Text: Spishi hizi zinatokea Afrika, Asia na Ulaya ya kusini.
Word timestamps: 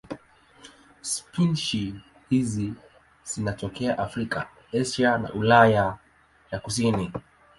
Spishi 1.01 2.01
hizi 2.29 2.73
zinatokea 3.23 3.97
Afrika, 3.97 4.47
Asia 4.73 5.17
na 5.17 5.33
Ulaya 5.33 5.97
ya 6.51 6.59
kusini. 6.59 7.11